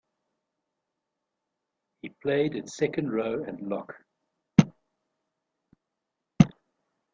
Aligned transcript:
He 2.01 2.09
played 2.09 2.55
at 2.55 2.69
second-row 2.69 3.43
and 3.43 3.61
lock. 3.69 4.03